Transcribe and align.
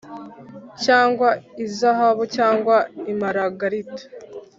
cyangwa 0.83 1.29
izahabu 1.65 2.23
cyangwa 2.35 2.75
imaragarita 3.11 4.03